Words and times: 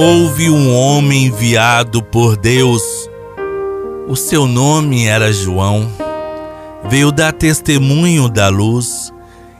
houve 0.00 0.48
um 0.48 0.72
homem 0.72 1.26
enviado 1.26 2.00
por 2.00 2.36
Deus. 2.36 2.82
O 4.06 4.14
seu 4.14 4.46
nome 4.46 5.06
era 5.06 5.32
João. 5.32 5.88
Veio 6.88 7.10
dar 7.10 7.32
testemunho 7.32 8.28
da 8.28 8.48
luz 8.48 9.12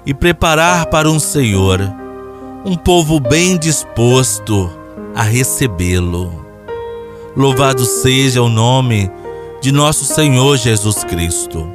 e 0.07 0.15
preparar 0.15 0.87
para 0.87 1.11
um 1.11 1.19
Senhor 1.19 1.81
um 2.65 2.77
povo 2.77 3.19
bem 3.19 3.59
disposto 3.59 4.71
a 5.13 5.25
recebê-lo. 5.25 6.47
Louvado 7.37 7.85
seja 7.85 8.41
o 8.41 8.49
nome 8.49 9.11
de 9.61 9.73
nosso 9.73 10.05
Senhor 10.05 10.57
Jesus 10.57 11.03
Cristo, 11.03 11.69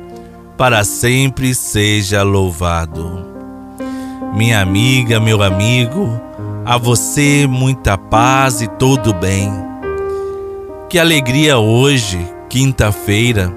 para 0.57 0.85
sempre 0.85 1.53
seja 1.53 2.23
louvado. 2.23 3.25
Minha 4.33 4.61
amiga, 4.61 5.19
meu 5.19 5.43
amigo, 5.43 6.09
a 6.65 6.77
você 6.77 7.45
muita 7.47 7.97
paz 7.97 8.61
e 8.61 8.67
todo 8.67 9.13
bem. 9.13 9.51
Que 10.89 10.97
alegria 10.97 11.57
hoje, 11.57 12.25
quinta-feira, 12.49 13.53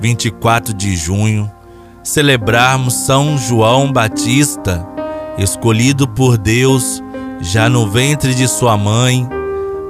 24 0.00 0.72
de 0.72 0.94
junho, 0.94 1.50
celebrarmos 2.02 2.94
São 2.94 3.36
João 3.36 3.92
Batista, 3.92 4.86
escolhido 5.38 6.06
por 6.06 6.36
Deus 6.36 7.02
já 7.40 7.68
no 7.68 7.88
ventre 7.90 8.34
de 8.34 8.46
sua 8.46 8.76
mãe, 8.76 9.28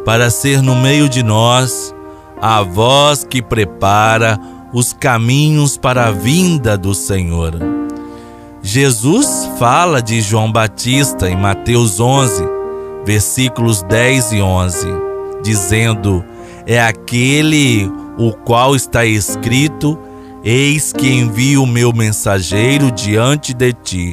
para 0.05 0.31
ser 0.31 0.63
no 0.63 0.75
meio 0.75 1.09
de 1.09 1.23
nós 1.23 1.95
a 2.41 2.63
voz 2.63 3.25
que 3.25 3.43
prepara 3.43 4.39
os 4.73 4.93
caminhos 4.93 5.77
para 5.77 6.07
a 6.07 6.11
vinda 6.11 6.77
do 6.79 6.95
Senhor. 6.95 7.55
Jesus 8.63 9.51
fala 9.59 10.01
de 10.01 10.23
João 10.23 10.51
Batista 10.51 11.29
em 11.29 11.37
Mateus 11.37 12.01
11, 12.01 12.44
versículos 13.05 13.83
10 13.83 14.33
e 14.33 14.43
11, 14.43 14.87
dizendo: 15.43 16.25
É 16.67 16.81
aquele 16.81 17.91
o 18.19 18.33
qual 18.33 18.75
está 18.75 19.05
escrito: 19.05 19.99
Eis 20.43 20.93
que 20.93 21.09
envio 21.09 21.63
o 21.63 21.67
meu 21.67 21.93
mensageiro 21.93 22.91
diante 22.91 23.53
de 23.55 23.73
ti, 23.73 24.13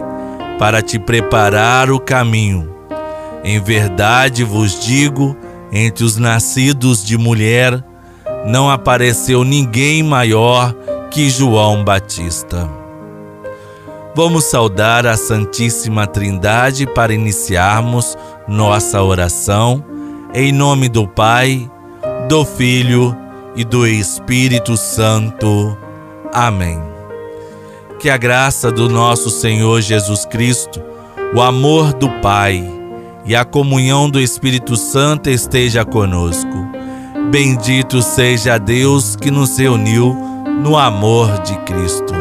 para 0.59 0.81
te 0.81 0.99
preparar 0.99 1.91
o 1.91 1.99
caminho. 1.99 2.69
Em 3.43 3.59
verdade 3.59 4.43
vos 4.43 4.83
digo: 4.83 5.35
entre 5.71 6.03
os 6.03 6.17
nascidos 6.17 7.03
de 7.03 7.17
mulher, 7.17 7.83
não 8.45 8.69
apareceu 8.69 9.43
ninguém 9.43 10.03
maior 10.03 10.73
que 11.09 11.29
João 11.29 11.83
Batista. 11.83 12.69
Vamos 14.13 14.43
saudar 14.43 15.07
a 15.07 15.15
Santíssima 15.15 16.05
Trindade 16.05 16.85
para 16.85 17.13
iniciarmos 17.13 18.17
nossa 18.51 19.01
oração, 19.01 19.83
em 20.33 20.51
nome 20.51 20.89
do 20.89 21.07
Pai, 21.07 21.69
do 22.29 22.45
Filho 22.45 23.17
e 23.55 23.63
do 23.63 23.87
Espírito 23.87 24.77
Santo. 24.77 25.75
Amém. 26.33 26.79
Que 27.99 28.09
a 28.09 28.17
graça 28.17 28.71
do 28.71 28.87
nosso 28.87 29.29
Senhor 29.29 29.81
Jesus 29.81 30.25
Cristo, 30.25 30.81
o 31.33 31.41
amor 31.41 31.93
do 31.93 32.09
Pai 32.21 32.63
e 33.25 33.35
a 33.35 33.43
comunhão 33.43 34.09
do 34.09 34.19
Espírito 34.19 34.75
Santo 34.75 35.29
esteja 35.29 35.83
conosco 35.83 36.81
Bendito 37.31 38.01
seja 38.01 38.57
Deus 38.57 39.15
que 39.15 39.31
nos 39.31 39.57
reuniu 39.57 40.13
no 40.61 40.77
amor 40.77 41.39
de 41.43 41.57
Cristo. 41.59 42.13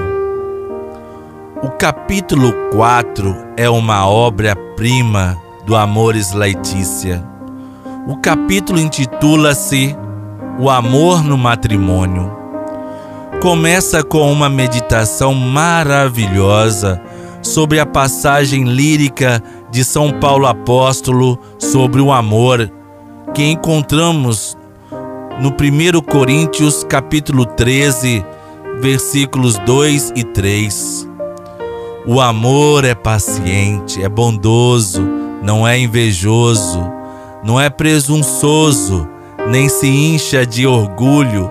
O 1.65 1.71
capítulo 1.71 2.53
4 2.71 3.37
é 3.57 3.69
uma 3.69 4.07
obra-prima 4.07 5.37
do 5.65 5.77
Amores 5.77 6.33
Laeticia. 6.33 7.25
O 8.07 8.17
capítulo 8.17 8.79
intitula-se 8.79 9.97
O 10.59 10.71
Amor 10.71 11.23
no 11.23 11.37
Matrimônio. 11.37 12.31
Começa 13.41 14.03
com 14.03 14.31
uma 14.31 14.49
meditação 14.49 15.35
maravilhosa 15.35 17.01
sobre 17.43 17.79
a 17.79 17.87
passagem 17.87 18.65
lírica 18.65 19.43
de 19.71 19.85
São 19.85 20.13
Paulo 20.13 20.47
Apóstolo 20.47 21.39
sobre 21.59 22.01
o 22.01 22.13
amor, 22.13 22.71
que 23.35 23.45
encontramos 23.45 24.57
no 25.41 25.49
1 25.49 26.01
Coríntios 26.03 26.85
capítulo 26.85 27.47
13, 27.47 28.25
versículos 28.81 29.57
2 29.59 30.13
e 30.17 30.25
3. 30.25 31.09
O 32.07 32.21
amor 32.21 32.85
é 32.85 32.95
paciente, 32.95 34.03
é 34.03 34.09
bondoso, 34.09 35.20
não 35.51 35.67
é 35.67 35.77
invejoso, 35.77 36.81
não 37.43 37.61
é 37.61 37.69
presunçoso, 37.69 39.09
nem 39.49 39.69
se 39.69 39.89
incha 39.89 40.47
de 40.47 40.65
orgulho, 40.65 41.51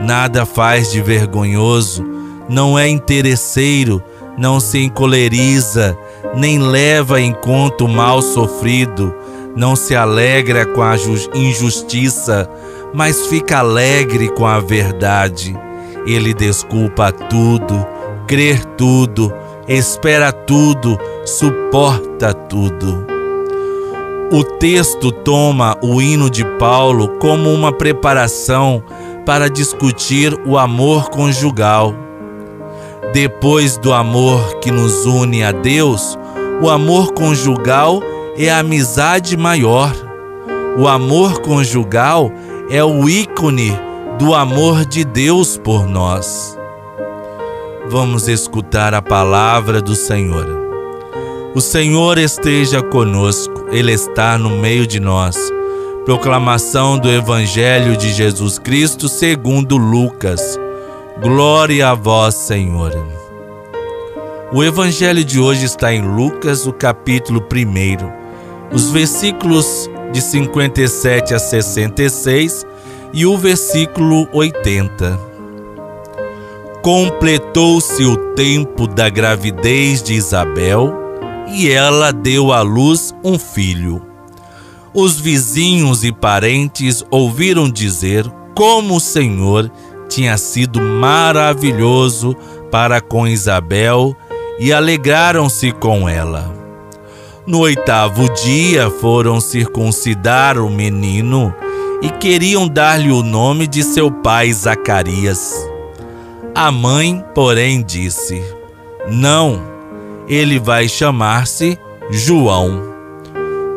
nada 0.00 0.46
faz 0.46 0.92
de 0.92 1.02
vergonhoso, 1.02 2.06
não 2.48 2.78
é 2.78 2.86
interesseiro, 2.86 4.00
não 4.38 4.60
se 4.60 4.78
encoleriza, 4.78 5.98
nem 6.36 6.60
leva 6.60 7.20
em 7.20 7.32
conta 7.32 7.82
o 7.82 7.88
mal 7.88 8.22
sofrido, 8.22 9.12
não 9.56 9.74
se 9.74 9.96
alegra 9.96 10.64
com 10.64 10.82
a 10.84 10.94
injustiça, 11.34 12.48
mas 12.94 13.26
fica 13.26 13.58
alegre 13.58 14.28
com 14.28 14.46
a 14.46 14.60
verdade. 14.60 15.58
Ele 16.06 16.32
desculpa 16.32 17.10
tudo, 17.10 17.84
crê 18.28 18.56
tudo, 18.78 19.34
espera 19.66 20.30
tudo, 20.30 20.96
suporta 21.24 22.32
tudo. 22.32 23.09
O 24.32 24.44
texto 24.44 25.10
toma 25.10 25.76
o 25.82 26.00
hino 26.00 26.30
de 26.30 26.44
Paulo 26.56 27.08
como 27.18 27.52
uma 27.52 27.72
preparação 27.72 28.80
para 29.26 29.50
discutir 29.50 30.32
o 30.46 30.56
amor 30.56 31.10
conjugal. 31.10 31.92
Depois 33.12 33.76
do 33.76 33.92
amor 33.92 34.60
que 34.60 34.70
nos 34.70 35.04
une 35.04 35.42
a 35.42 35.50
Deus, 35.50 36.16
o 36.62 36.70
amor 36.70 37.12
conjugal 37.12 38.00
é 38.38 38.48
a 38.48 38.60
amizade 38.60 39.36
maior. 39.36 39.92
O 40.78 40.86
amor 40.86 41.40
conjugal 41.40 42.30
é 42.70 42.84
o 42.84 43.08
ícone 43.08 43.76
do 44.16 44.32
amor 44.32 44.84
de 44.84 45.04
Deus 45.04 45.58
por 45.58 45.88
nós. 45.88 46.56
Vamos 47.88 48.28
escutar 48.28 48.94
a 48.94 49.02
palavra 49.02 49.82
do 49.82 49.96
Senhor. 49.96 50.46
O 51.52 51.60
Senhor 51.60 52.16
esteja 52.16 52.80
conosco, 52.80 53.49
Ele 53.72 53.92
está 53.92 54.36
no 54.36 54.50
meio 54.50 54.84
de 54.84 54.98
nós. 54.98 55.36
Proclamação 56.04 56.98
do 56.98 57.08
Evangelho 57.08 57.96
de 57.96 58.12
Jesus 58.12 58.58
Cristo 58.58 59.08
segundo 59.08 59.76
Lucas. 59.76 60.58
Glória 61.22 61.88
a 61.88 61.94
vós, 61.94 62.34
Senhor. 62.34 62.92
O 64.52 64.64
Evangelho 64.64 65.24
de 65.24 65.38
hoje 65.38 65.66
está 65.66 65.94
em 65.94 66.02
Lucas, 66.02 66.66
o 66.66 66.72
capítulo 66.72 67.40
1, 67.40 68.74
os 68.74 68.90
versículos 68.90 69.88
de 70.10 70.20
57 70.20 71.32
a 71.32 71.38
66 71.38 72.66
e 73.12 73.24
o 73.24 73.38
versículo 73.38 74.28
80. 74.32 75.16
Completou-se 76.82 78.04
o 78.04 78.16
tempo 78.34 78.88
da 78.88 79.08
gravidez 79.08 80.02
de 80.02 80.14
Isabel 80.14 80.99
e 81.52 81.70
ela 81.70 82.12
deu 82.12 82.52
à 82.52 82.62
luz 82.62 83.14
um 83.24 83.38
filho. 83.38 84.02
Os 84.92 85.20
vizinhos 85.20 86.04
e 86.04 86.12
parentes 86.12 87.04
ouviram 87.10 87.70
dizer 87.70 88.28
como 88.54 88.96
o 88.96 89.00
Senhor 89.00 89.70
tinha 90.08 90.36
sido 90.36 90.80
maravilhoso 90.80 92.36
para 92.70 93.00
com 93.00 93.26
Isabel 93.26 94.16
e 94.58 94.72
alegraram-se 94.72 95.72
com 95.72 96.08
ela. 96.08 96.52
No 97.46 97.60
oitavo 97.60 98.28
dia 98.34 98.90
foram 98.90 99.40
circuncidar 99.40 100.58
o 100.58 100.68
menino 100.68 101.54
e 102.02 102.10
queriam 102.10 102.68
dar-lhe 102.68 103.10
o 103.10 103.22
nome 103.22 103.66
de 103.66 103.82
seu 103.82 104.10
pai 104.10 104.52
Zacarias. 104.52 105.54
A 106.54 106.70
mãe, 106.70 107.24
porém, 107.34 107.82
disse: 107.82 108.42
Não, 109.08 109.69
ele 110.30 110.60
vai 110.60 110.88
chamar-se 110.88 111.76
João. 112.08 112.80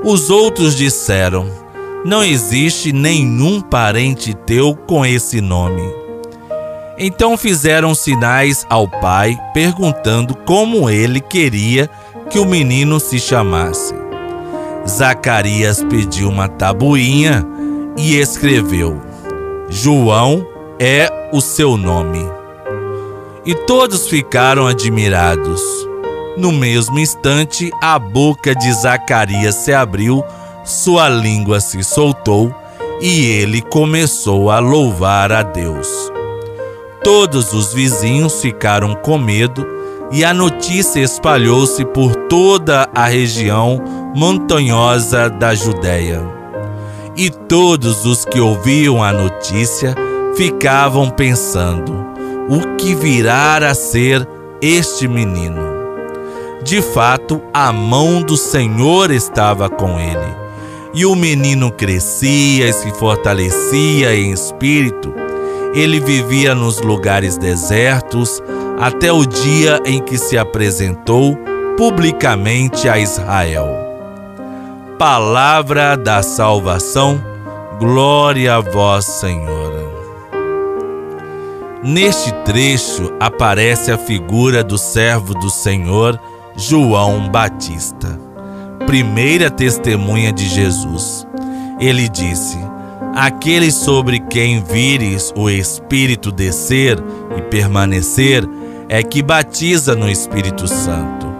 Os 0.05 0.29
outros 0.29 0.75
disseram: 0.75 1.47
Não 2.05 2.23
existe 2.23 2.93
nenhum 2.93 3.59
parente 3.59 4.35
teu 4.35 4.75
com 4.75 5.03
esse 5.03 5.41
nome. 5.41 5.81
Então 6.95 7.35
fizeram 7.35 7.95
sinais 7.95 8.67
ao 8.69 8.87
pai, 8.87 9.35
perguntando 9.51 10.35
como 10.45 10.91
ele 10.91 11.19
queria 11.19 11.89
que 12.29 12.37
o 12.37 12.45
menino 12.45 12.99
se 12.99 13.19
chamasse. 13.19 13.95
Zacarias 14.87 15.83
pediu 15.83 16.29
uma 16.29 16.47
tabuinha 16.47 17.43
e 17.97 18.15
escreveu: 18.19 19.01
João 19.69 20.45
é 20.79 21.09
o 21.33 21.41
seu 21.41 21.77
nome. 21.77 22.23
E 23.43 23.55
todos 23.55 24.07
ficaram 24.07 24.67
admirados. 24.67 25.92
No 26.37 26.51
mesmo 26.51 26.99
instante, 26.99 27.71
a 27.81 27.99
boca 27.99 28.55
de 28.55 28.71
Zacarias 28.73 29.55
se 29.55 29.73
abriu 29.73 30.23
sua 30.63 31.09
língua 31.09 31.59
se 31.59 31.83
soltou 31.83 32.53
e 33.01 33.25
ele 33.25 33.61
começou 33.61 34.49
a 34.49 34.59
louvar 34.59 35.31
a 35.31 35.43
Deus. 35.43 35.89
Todos 37.03 37.51
os 37.51 37.73
vizinhos 37.73 38.41
ficaram 38.41 38.95
com 38.95 39.17
medo 39.17 39.67
e 40.09 40.23
a 40.23 40.33
notícia 40.33 41.01
espalhou-se 41.01 41.83
por 41.85 42.15
toda 42.27 42.87
a 42.95 43.05
região 43.07 43.81
montanhosa 44.15 45.29
da 45.29 45.53
Judéia. 45.53 46.21
E 47.17 47.29
todos 47.29 48.05
os 48.05 48.23
que 48.23 48.39
ouviam 48.39 49.03
a 49.03 49.11
notícia 49.11 49.93
ficavam 50.35 51.09
pensando: 51.09 51.93
o 52.47 52.75
que 52.77 52.95
virá 52.95 53.57
a 53.57 53.75
ser 53.75 54.25
este 54.61 55.07
menino? 55.09 55.72
De 56.63 56.81
fato, 56.81 57.41
a 57.53 57.73
mão 57.73 58.21
do 58.21 58.37
Senhor 58.37 59.11
estava 59.11 59.69
com 59.69 59.99
ele 59.99 60.43
e 60.93 61.05
o 61.05 61.15
menino 61.15 61.71
crescia 61.71 62.69
e 62.69 62.73
se 62.73 62.91
fortalecia 62.91 64.15
em 64.15 64.31
espírito. 64.31 65.13
Ele 65.73 65.99
vivia 65.99 66.53
nos 66.53 66.79
lugares 66.79 67.37
desertos 67.37 68.41
até 68.79 69.11
o 69.11 69.25
dia 69.25 69.81
em 69.85 69.99
que 69.99 70.17
se 70.17 70.37
apresentou 70.37 71.35
publicamente 71.77 72.87
a 72.87 72.97
Israel. 72.97 73.67
Palavra 74.97 75.97
da 75.97 76.21
salvação, 76.21 77.21
glória 77.79 78.55
a 78.55 78.61
vós, 78.61 79.03
Senhor. 79.05 79.73
Neste 81.83 82.31
trecho 82.45 83.11
aparece 83.19 83.91
a 83.91 83.97
figura 83.97 84.63
do 84.63 84.77
servo 84.77 85.33
do 85.33 85.49
Senhor, 85.49 86.17
João 86.55 87.29
Batista 87.29 88.23
primeira 88.85 89.49
testemunha 89.49 90.31
de 90.31 90.47
Jesus. 90.47 91.27
Ele 91.79 92.07
disse: 92.07 92.57
Aquele 93.15 93.71
sobre 93.71 94.19
quem 94.19 94.63
vires 94.63 95.33
o 95.35 95.49
Espírito 95.49 96.31
descer 96.31 96.97
e 97.37 97.41
permanecer 97.41 98.47
é 98.87 99.01
que 99.01 99.21
batiza 99.23 99.95
no 99.95 100.09
Espírito 100.09 100.67
Santo. 100.67 101.33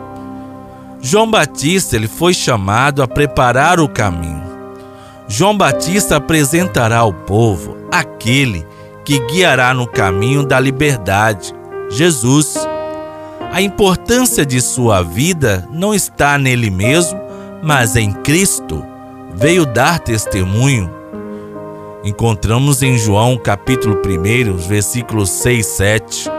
João 1.00 1.30
Batista 1.30 1.96
ele 1.96 2.08
foi 2.08 2.34
chamado 2.34 3.04
a 3.04 3.08
preparar 3.08 3.80
o 3.80 3.90
caminho. 3.90 4.42
João 5.28 5.58
Batista 5.58 6.18
apresentará 6.18 7.00
ao 7.00 7.14
povo 7.14 7.78
aquele 7.92 8.66
que 9.04 9.20
guiará 9.28 9.74
no 9.74 9.86
caminho 9.86 10.44
da 10.44 10.60
liberdade, 10.60 11.54
Jesus. 11.90 12.56
A 13.54 13.62
importância 13.62 14.44
de 14.44 14.60
sua 14.60 15.04
vida 15.04 15.70
não 15.72 15.94
está 15.94 16.40
nele 16.40 16.72
mesmo, 16.72 17.20
mas 17.62 17.96
em 17.96 18.12
Cristo 18.12 18.84
veio 19.36 19.64
dar 19.64 20.00
testemunho. 20.00 20.90
Encontramos 22.04 22.82
em 22.82 22.98
João 22.98 23.38
capítulo 23.38 24.02
1, 24.04 24.58
versículos 24.58 25.30
6 25.30 25.60
e 25.60 25.70
7. 25.70 26.32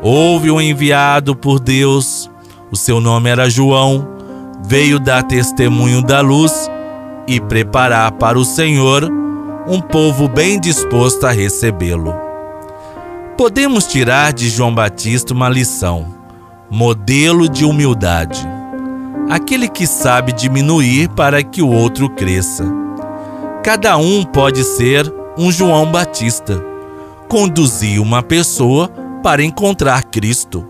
Houve 0.00 0.50
um 0.50 0.58
enviado 0.58 1.36
por 1.36 1.60
Deus, 1.60 2.30
o 2.72 2.76
seu 2.76 3.02
nome 3.02 3.28
era 3.28 3.50
João, 3.50 4.08
veio 4.64 4.98
dar 4.98 5.24
testemunho 5.24 6.00
da 6.00 6.22
luz 6.22 6.70
e 7.28 7.38
preparar 7.38 8.12
para 8.12 8.38
o 8.38 8.46
Senhor 8.46 9.04
um 9.68 9.78
povo 9.78 10.26
bem 10.26 10.58
disposto 10.58 11.26
a 11.26 11.30
recebê-lo. 11.32 12.14
Podemos 13.36 13.86
tirar 13.86 14.32
de 14.32 14.48
João 14.48 14.74
Batista 14.74 15.34
uma 15.34 15.50
lição: 15.50 16.15
modelo 16.70 17.48
de 17.48 17.64
humildade 17.64 18.56
aquele 19.28 19.68
que 19.68 19.86
sabe 19.86 20.32
diminuir 20.32 21.08
para 21.10 21.42
que 21.42 21.62
o 21.62 21.70
outro 21.70 22.08
cresça. 22.08 22.64
Cada 23.62 23.96
um 23.96 24.24
pode 24.24 24.62
ser 24.62 25.12
um 25.36 25.50
João 25.50 25.90
Batista, 25.90 26.62
conduzir 27.28 28.00
uma 28.00 28.22
pessoa 28.22 28.88
para 29.22 29.42
encontrar 29.42 30.04
Cristo, 30.04 30.66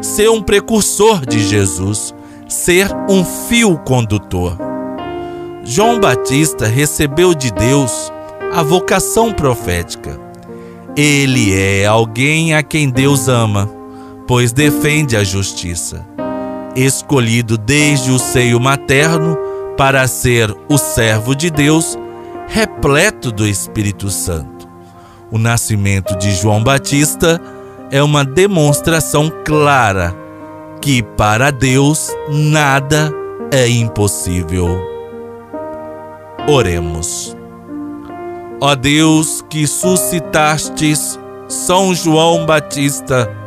ser 0.00 0.30
um 0.30 0.42
precursor 0.42 1.26
de 1.26 1.38
Jesus, 1.40 2.14
ser 2.48 2.88
um 3.08 3.24
fio 3.24 3.76
condutor. 3.78 4.56
João 5.62 6.00
Batista 6.00 6.66
recebeu 6.66 7.34
de 7.34 7.52
Deus 7.52 8.10
a 8.54 8.62
vocação 8.62 9.30
profética. 9.32 10.18
Ele 10.96 11.54
é 11.54 11.86
alguém 11.86 12.54
a 12.54 12.62
quem 12.62 12.88
Deus 12.88 13.28
ama, 13.28 13.70
pois 14.30 14.52
defende 14.52 15.16
a 15.16 15.24
justiça 15.24 16.06
escolhido 16.76 17.58
desde 17.58 18.12
o 18.12 18.18
seio 18.20 18.60
materno 18.60 19.36
para 19.76 20.06
ser 20.06 20.56
o 20.68 20.78
servo 20.78 21.34
de 21.34 21.50
Deus, 21.50 21.98
repleto 22.46 23.32
do 23.32 23.44
Espírito 23.44 24.08
Santo. 24.08 24.68
O 25.32 25.36
nascimento 25.36 26.16
de 26.16 26.30
João 26.30 26.62
Batista 26.62 27.40
é 27.90 28.00
uma 28.00 28.24
demonstração 28.24 29.32
clara 29.44 30.14
que 30.80 31.02
para 31.02 31.50
Deus 31.50 32.08
nada 32.28 33.12
é 33.50 33.68
impossível. 33.68 34.80
Oremos. 36.48 37.36
Ó 38.60 38.76
Deus 38.76 39.44
que 39.50 39.66
suscitastes 39.66 41.18
São 41.48 41.92
João 41.92 42.46
Batista, 42.46 43.39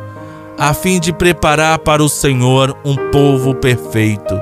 a 0.58 0.72
fim 0.72 1.00
de 1.00 1.12
preparar 1.12 1.78
para 1.78 2.02
o 2.02 2.08
Senhor 2.08 2.76
um 2.84 2.96
povo 3.10 3.54
perfeito. 3.54 4.34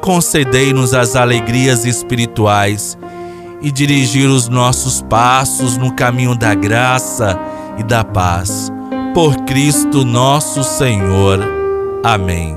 Concedei-nos 0.00 0.94
as 0.94 1.16
alegrias 1.16 1.84
espirituais 1.84 2.96
e 3.60 3.70
dirigir 3.70 4.28
os 4.28 4.48
nossos 4.48 5.02
passos 5.02 5.76
no 5.76 5.92
caminho 5.92 6.34
da 6.34 6.54
graça 6.54 7.38
e 7.78 7.82
da 7.82 8.04
paz. 8.04 8.70
Por 9.14 9.36
Cristo 9.44 10.04
nosso 10.04 10.62
Senhor. 10.62 11.40
Amém. 12.04 12.56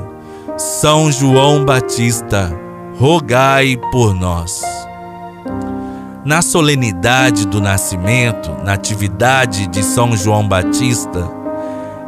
São 0.57 1.11
João 1.11 1.65
Batista, 1.65 2.55
rogai 2.99 3.77
por 3.91 4.13
nós. 4.13 4.61
Na 6.23 6.43
solenidade 6.43 7.47
do 7.47 7.59
nascimento, 7.59 8.51
na 8.63 8.73
atividade 8.73 9.65
de 9.67 9.81
São 9.81 10.15
João 10.15 10.47
Batista, 10.47 11.40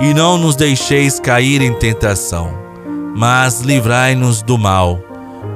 e 0.00 0.14
não 0.14 0.38
nos 0.38 0.54
deixeis 0.54 1.18
cair 1.18 1.60
em 1.60 1.72
tentação, 1.74 2.50
mas 3.16 3.60
livrai-nos 3.60 4.42
do 4.42 4.56
mal, 4.56 5.00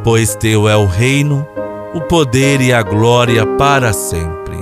pois 0.03 0.35
teu 0.35 0.69
é 0.69 0.77
o 0.77 0.87
reino, 0.87 1.47
o 1.95 2.01
poder 2.01 2.61
e 2.61 2.73
a 2.73 2.83
glória 2.83 3.47
para 3.47 3.93
sempre. 3.93 4.57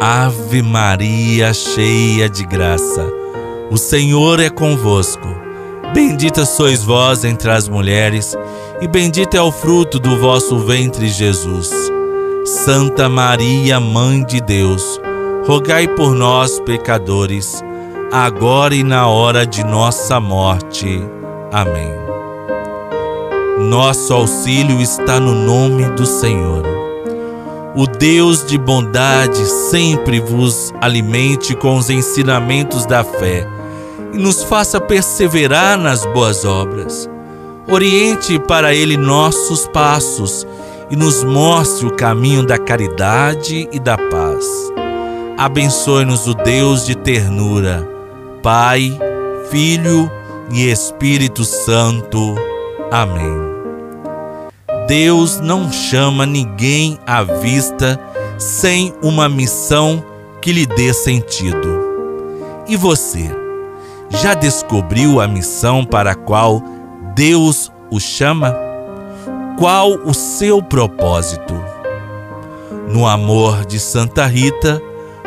Ave 0.00 0.62
Maria, 0.62 1.54
cheia 1.54 2.28
de 2.28 2.44
graça, 2.44 3.06
o 3.70 3.76
Senhor 3.76 4.40
é 4.40 4.50
convosco. 4.50 5.28
Bendita 5.94 6.44
sois 6.44 6.82
vós 6.82 7.24
entre 7.24 7.50
as 7.50 7.68
mulheres, 7.68 8.36
e 8.80 8.88
bendito 8.88 9.36
é 9.36 9.40
o 9.40 9.52
fruto 9.52 9.98
do 9.98 10.18
vosso 10.18 10.58
ventre, 10.58 11.08
Jesus. 11.08 11.70
Santa 12.44 13.08
Maria, 13.08 13.78
Mãe 13.78 14.24
de 14.24 14.40
Deus, 14.40 15.00
rogai 15.44 15.88
por 15.88 16.14
nós, 16.14 16.60
pecadores, 16.60 17.62
agora 18.12 18.74
e 18.74 18.84
na 18.84 19.08
hora 19.08 19.44
de 19.44 19.64
nossa 19.64 20.20
morte. 20.20 21.02
Amém. 21.50 21.90
Nosso 23.68 24.14
auxílio 24.14 24.80
está 24.80 25.18
no 25.18 25.34
nome 25.34 25.84
do 25.96 26.06
Senhor. 26.06 26.62
O 27.74 27.86
Deus 27.86 28.44
de 28.46 28.56
bondade 28.56 29.44
sempre 29.70 30.20
vos 30.20 30.72
alimente 30.80 31.56
com 31.56 31.76
os 31.76 31.90
ensinamentos 31.90 32.86
da 32.86 33.02
fé 33.02 33.46
e 34.12 34.18
nos 34.18 34.44
faça 34.44 34.80
perseverar 34.80 35.76
nas 35.76 36.04
boas 36.06 36.44
obras. 36.44 37.10
Oriente 37.68 38.38
para 38.38 38.74
Ele 38.74 38.96
nossos 38.96 39.66
passos 39.68 40.46
e 40.90 40.96
nos 40.96 41.24
mostre 41.24 41.86
o 41.86 41.92
caminho 41.96 42.44
da 42.44 42.58
caridade 42.58 43.68
e 43.72 43.78
da 43.80 43.96
paz 43.96 44.72
abençoe-nos 45.36 46.26
o 46.26 46.34
Deus 46.34 46.86
de 46.86 46.94
ternura, 46.94 47.88
Pai, 48.42 48.98
Filho 49.50 50.10
e 50.52 50.70
Espírito 50.70 51.44
Santo. 51.44 52.34
Amém. 52.90 53.52
Deus 54.86 55.40
não 55.40 55.70
chama 55.72 56.26
ninguém 56.26 56.98
à 57.06 57.22
vista 57.22 57.98
sem 58.38 58.92
uma 59.02 59.28
missão 59.28 60.04
que 60.40 60.52
lhe 60.52 60.66
dê 60.66 60.92
sentido. 60.92 61.80
E 62.66 62.76
você, 62.76 63.30
já 64.10 64.34
descobriu 64.34 65.20
a 65.20 65.28
missão 65.28 65.84
para 65.84 66.12
a 66.12 66.14
qual 66.14 66.62
Deus 67.14 67.72
o 67.90 67.98
chama? 67.98 68.54
Qual 69.58 69.92
o 70.04 70.12
seu 70.12 70.62
propósito? 70.62 71.54
No 72.88 73.06
amor 73.06 73.64
de 73.64 73.78
Santa 73.78 74.26
Rita, 74.26 74.82